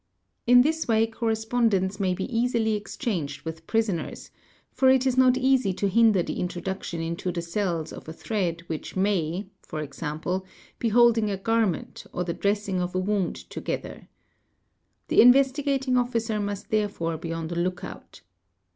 [0.47, 4.31] In this way correspondence may be easily exchanged with prisoners,
[4.71, 8.13] for it is not easy to hinder the introduction into the cells of a |
[8.25, 9.45] thread which may,
[9.75, 10.05] e.g.,
[10.79, 14.07] be holding a garment or the dressing of a wound / together.
[15.09, 18.21] The Investigating Officer must therefore be on the look out.